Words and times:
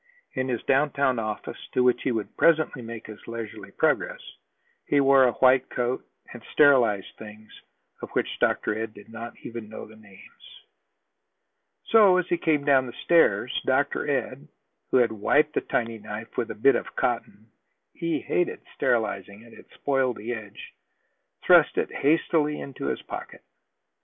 In 0.33 0.47
his 0.47 0.63
downtown 0.63 1.19
office, 1.19 1.59
to 1.73 1.83
which 1.83 2.01
he 2.01 2.11
would 2.11 2.35
presently 2.35 2.81
make 2.81 3.05
his 3.05 3.19
leisurely 3.27 3.69
progress, 3.69 4.19
he 4.87 4.99
wore 4.99 5.25
a 5.25 5.33
white 5.33 5.69
coat, 5.69 6.03
and 6.33 6.41
sterilized 6.51 7.15
things 7.19 7.53
of 8.01 8.09
which 8.13 8.39
Dr. 8.39 8.75
Ed 8.75 8.95
did 8.95 9.09
not 9.09 9.35
even 9.43 9.69
know 9.69 9.85
the 9.85 9.95
names. 9.95 10.65
So, 11.89 12.17
as 12.17 12.25
he 12.29 12.39
came 12.39 12.65
down 12.65 12.87
the 12.87 12.93
stairs, 13.03 13.61
Dr. 13.63 14.09
Ed, 14.09 14.47
who 14.89 14.97
had 14.97 15.11
wiped 15.11 15.53
his 15.53 15.67
tiny 15.67 15.99
knife 15.99 16.35
with 16.35 16.49
a 16.49 16.55
bit 16.55 16.75
of 16.75 16.95
cotton, 16.95 17.51
he 17.93 18.21
hated 18.21 18.61
sterilizing 18.73 19.43
it; 19.43 19.53
it 19.53 19.67
spoiled 19.75 20.17
the 20.17 20.33
edge, 20.33 20.73
thrust 21.43 21.77
it 21.77 21.91
hastily 21.91 22.59
into 22.59 22.87
his 22.87 23.03
pocket. 23.03 23.43